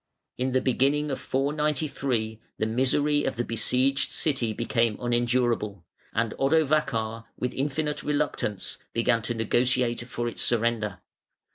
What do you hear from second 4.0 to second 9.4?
city became unendurable, and Odovacar, with infinite reluctance, began to